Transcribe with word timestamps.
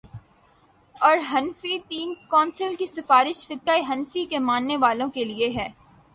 اورحنفی 1.01 1.77
تین 1.79 2.13
کونسل 2.29 2.75
کی 2.75 2.85
سفارش 2.85 3.45
فقہ 3.47 3.77
حنفی 3.89 4.25
کے 4.25 4.39
ماننے 4.39 4.77
والوں 4.77 5.09
کے 5.09 5.23
لیے 5.23 5.49
ہے۔ 5.49 5.67